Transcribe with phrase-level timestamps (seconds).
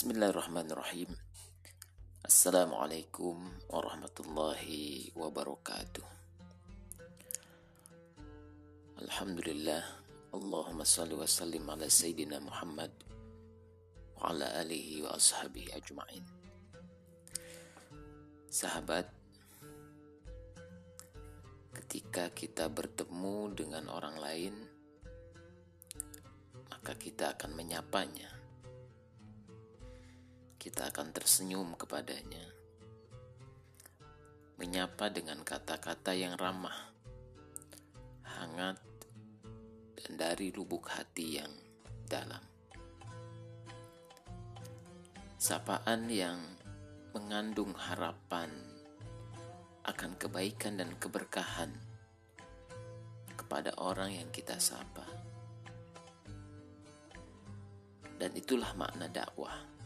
[0.00, 1.12] Bismillahirrahmanirrahim.
[2.24, 3.36] Assalamualaikum
[3.68, 6.08] warahmatullahi wabarakatuh.
[9.04, 9.84] Alhamdulillah.
[10.32, 12.88] Allahumma salli wa sallim ala Sayyidina Muhammad
[14.16, 16.24] wa ala alihi wa ashabihi ajma'in.
[18.48, 19.04] Sahabat,
[21.76, 24.64] ketika kita bertemu dengan orang lain,
[26.72, 28.39] maka kita akan menyapanya
[30.60, 32.44] kita akan tersenyum kepadanya,
[34.60, 36.92] menyapa dengan kata-kata yang ramah,
[38.36, 38.76] hangat,
[39.96, 41.48] dan dari lubuk hati yang
[42.04, 42.44] dalam.
[45.40, 46.36] Sapaan yang
[47.16, 48.52] mengandung harapan
[49.88, 51.72] akan kebaikan dan keberkahan
[53.32, 55.08] kepada orang yang kita sapa.
[58.20, 59.79] Dan itulah makna dakwah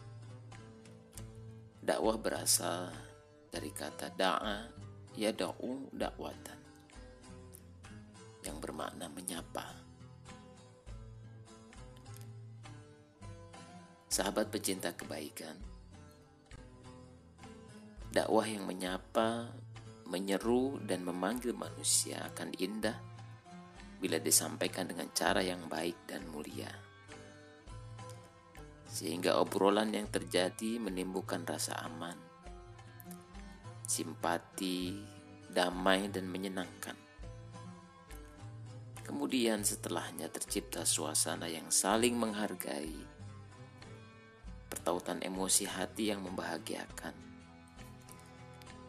[1.84, 2.88] Dakwah berasal
[3.52, 4.72] dari kata da'a
[5.20, 6.56] yada'u dakwatan
[8.40, 9.68] yang bermakna menyapa.
[14.08, 15.60] Sahabat pecinta kebaikan,
[18.08, 19.52] dakwah yang menyapa,
[20.08, 22.96] menyeru dan memanggil manusia akan indah
[24.00, 26.83] bila disampaikan dengan cara yang baik dan mulia
[28.94, 32.14] sehingga obrolan yang terjadi menimbulkan rasa aman,
[33.82, 35.02] simpati,
[35.50, 36.94] damai, dan menyenangkan.
[39.02, 42.94] Kemudian, setelahnya tercipta suasana yang saling menghargai,
[44.70, 47.18] pertautan emosi hati yang membahagiakan.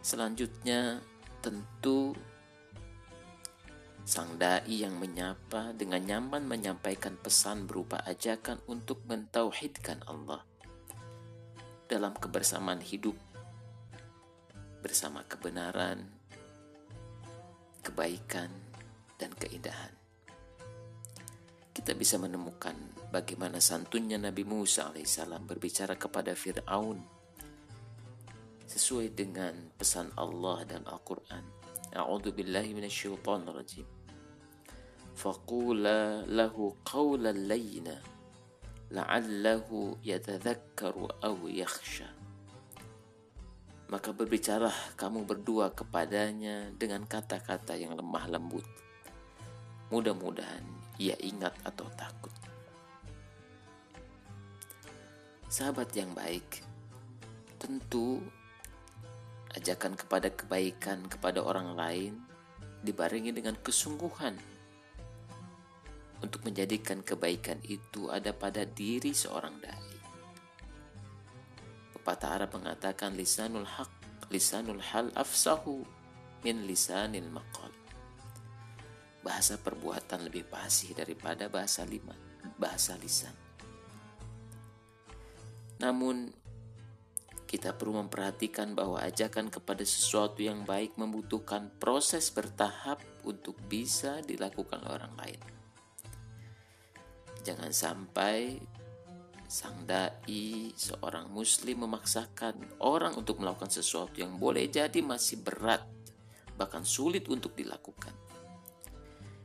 [0.06, 1.02] Selanjutnya,
[1.42, 2.14] tentu
[4.06, 10.46] Sang dai yang menyapa dengan nyaman menyampaikan pesan berupa ajakan untuk mentauhidkan Allah
[11.90, 13.18] dalam kebersamaan hidup
[14.86, 16.06] bersama kebenaran,
[17.82, 18.54] kebaikan,
[19.18, 19.90] dan keindahan.
[21.74, 22.78] Kita bisa menemukan
[23.10, 27.02] bagaimana santunnya Nabi Musa alaihissalam berbicara kepada Fir'aun
[28.70, 31.42] sesuai dengan pesan Allah dan Al-Quran.
[33.50, 33.95] Rajim.
[35.16, 37.96] Faqula lahu qawlan layyina
[38.92, 42.12] la'allahu yatadhakkaru aw yakhsha.
[43.88, 48.68] Maka berbicaralah kamu berdua kepadanya dengan kata-kata yang lemah lembut.
[49.88, 50.68] Mudah-mudahan
[51.00, 52.34] ia ingat atau takut.
[55.48, 56.60] Sahabat yang baik,
[57.56, 58.20] tentu
[59.56, 62.14] ajakan kepada kebaikan kepada orang lain
[62.84, 64.55] dibarengi dengan kesungguhan
[66.24, 69.96] untuk menjadikan kebaikan itu ada pada diri seorang dai.
[71.98, 73.90] Pepatah Arab mengatakan lisanul haq,
[74.30, 75.82] lisanul hal afsahu
[76.46, 77.74] min lisanil maqal.
[79.26, 82.14] Bahasa perbuatan lebih fasih daripada bahasa lima,
[82.62, 83.34] bahasa lisan.
[85.82, 86.30] Namun
[87.46, 94.82] kita perlu memperhatikan bahwa ajakan kepada sesuatu yang baik membutuhkan proses bertahap untuk bisa dilakukan
[94.86, 95.55] orang lain.
[97.46, 98.58] Jangan sampai
[99.46, 105.86] sang dai, seorang muslim memaksakan orang untuk melakukan sesuatu yang boleh jadi masih berat,
[106.58, 108.18] bahkan sulit untuk dilakukan.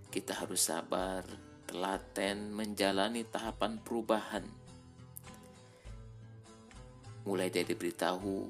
[0.09, 1.23] Kita harus sabar,
[1.69, 4.49] telaten menjalani tahapan perubahan
[7.29, 8.49] mulai dari beritahu,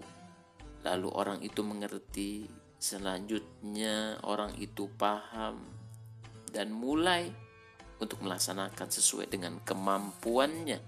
[0.86, 2.46] lalu orang itu mengerti,
[2.78, 5.66] selanjutnya orang itu paham,
[6.54, 7.34] dan mulai
[8.00, 10.80] untuk melaksanakan sesuai dengan kemampuannya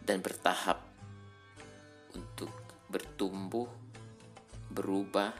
[0.00, 0.80] dan bertahap
[2.16, 2.50] untuk
[2.90, 3.68] bertumbuh,
[4.72, 5.30] berubah,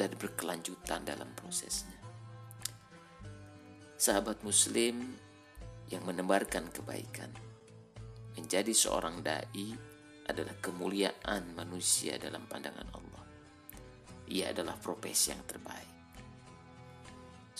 [0.00, 2.00] dan berkelanjutan dalam prosesnya.
[4.00, 4.96] Sahabat Muslim
[5.92, 7.28] yang menebarkan kebaikan
[8.32, 9.76] menjadi seorang dai
[10.24, 13.24] adalah kemuliaan manusia dalam pandangan Allah.
[14.30, 15.99] Ia adalah profesi yang terbaik.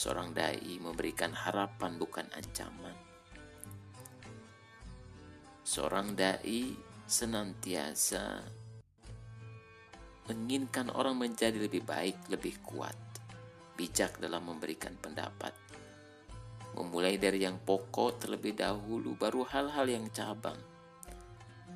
[0.01, 2.97] Seorang dai memberikan harapan bukan ancaman.
[5.61, 6.73] Seorang dai
[7.05, 8.41] senantiasa
[10.25, 12.97] menginginkan orang menjadi lebih baik, lebih kuat,
[13.77, 15.53] bijak dalam memberikan pendapat.
[16.81, 20.57] Memulai dari yang pokok terlebih dahulu, baru hal-hal yang cabang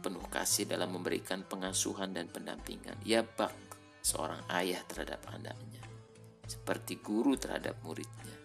[0.00, 2.96] penuh kasih dalam memberikan pengasuhan dan pendampingan.
[3.04, 3.52] Ia bak
[4.00, 5.80] seorang ayah terhadap anaknya,
[6.44, 8.36] seperti guru terhadap muridnya,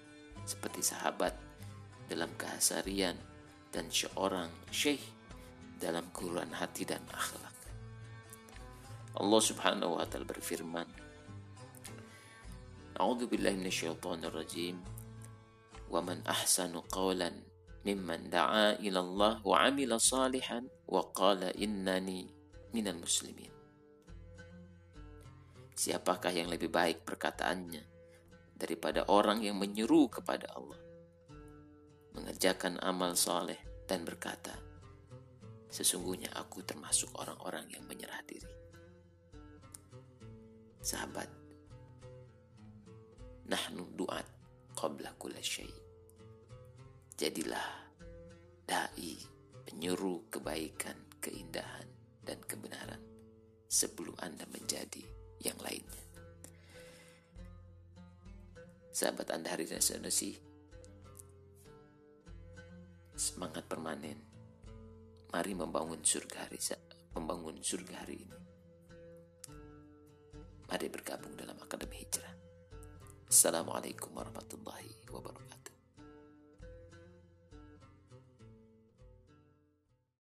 [0.48, 1.36] seperti sahabat
[2.10, 3.16] dalam kehasarian
[3.70, 5.04] dan seorang syekh
[5.80, 7.56] dalam keluaran hati dan akhlak.
[9.20, 10.88] Allah Subhanahu wa taala berfirman,
[13.00, 14.76] A'udzu billahi minasyaitonir rajim.
[15.88, 17.32] Wa man ahsanu qawlan
[17.88, 22.28] mimman da'a ila Allah wa 'amila salihan wa qala innani
[22.76, 23.59] minal muslimin.
[25.80, 27.80] Siapakah yang lebih baik perkataannya
[28.52, 30.76] daripada orang yang menyeru kepada Allah,
[32.12, 34.52] mengerjakan amal soleh dan berkata,
[35.72, 38.52] sesungguhnya aku termasuk orang-orang yang menyerah diri.
[40.84, 41.32] Sahabat,
[43.48, 44.28] nahnu duat
[44.76, 45.72] qabla kulla syai.
[47.16, 47.88] Jadilah
[48.68, 49.16] dai
[49.64, 51.88] penyuruh kebaikan, keindahan,
[52.20, 53.00] dan kebenaran
[53.72, 56.04] sebelum Anda menjadi yang lainnya.
[58.92, 60.36] Sahabat Anda hari ini sih
[63.16, 64.20] semangat permanen.
[65.30, 66.58] Mari membangun surga hari
[67.14, 68.40] membangun surga hari ini.
[70.68, 72.34] Mari bergabung dalam Akademi Hijrah.
[73.30, 75.69] Assalamualaikum warahmatullahi wabarakatuh.